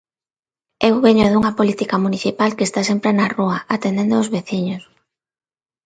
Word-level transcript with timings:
Eu 0.89 0.95
veño 1.05 1.25
dunha 1.29 1.55
política 1.59 1.95
municipal 2.05 2.49
que 2.57 2.67
está 2.69 2.81
sempre 2.89 3.09
na 3.13 3.27
rúa, 3.35 3.57
atendendo 3.75 4.15
os 4.21 4.31
veciños. 4.35 4.83